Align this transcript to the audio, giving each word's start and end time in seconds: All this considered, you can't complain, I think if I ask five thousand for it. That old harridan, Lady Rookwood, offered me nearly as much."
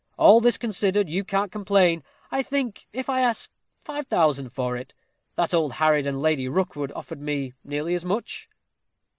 All 0.17 0.41
this 0.41 0.57
considered, 0.57 1.11
you 1.11 1.23
can't 1.23 1.51
complain, 1.51 2.03
I 2.31 2.41
think 2.41 2.87
if 2.91 3.07
I 3.07 3.21
ask 3.21 3.51
five 3.85 4.07
thousand 4.07 4.49
for 4.49 4.75
it. 4.75 4.95
That 5.35 5.53
old 5.53 5.73
harridan, 5.73 6.19
Lady 6.19 6.47
Rookwood, 6.47 6.91
offered 6.93 7.21
me 7.21 7.53
nearly 7.63 7.93
as 7.93 8.03
much." 8.03 8.49